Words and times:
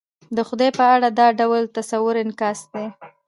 د 0.35 0.37
خدای 0.47 0.69
په 0.77 0.83
اړه 0.95 1.07
دا 1.19 1.27
ډول 1.39 1.61
تصور 1.77 2.15
انعکاس 2.23 2.59
دی. 2.73 2.85